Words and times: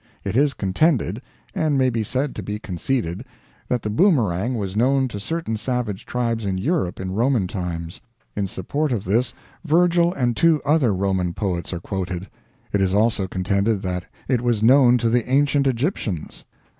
It 0.23 0.35
is 0.35 0.55
contended 0.55 1.21
and 1.53 1.77
may 1.77 1.91
be 1.91 2.03
said 2.03 2.33
to 2.33 2.41
be 2.41 2.57
conceded 2.57 3.23
that 3.67 3.83
the 3.83 3.89
boomerang 3.91 4.55
was 4.55 4.75
known 4.75 5.07
to 5.09 5.19
certain 5.19 5.57
savage 5.57 6.07
tribes 6.07 6.43
in 6.43 6.57
Europe 6.57 6.99
in 6.99 7.13
Roman 7.13 7.45
times. 7.45 8.01
In 8.35 8.47
support 8.47 8.91
of 8.91 9.03
this, 9.03 9.31
Virgil 9.63 10.11
and 10.11 10.35
two 10.35 10.59
other 10.65 10.91
Roman 10.91 11.35
poets 11.35 11.71
are 11.71 11.79
quoted. 11.79 12.27
It 12.73 12.81
is 12.81 12.95
also 12.95 13.27
contended 13.27 13.83
that 13.83 14.05
it 14.27 14.41
was 14.41 14.63
known 14.63 14.97
to 14.97 15.07
the 15.07 15.29
ancient 15.29 15.67
Egyptians. 15.67 16.45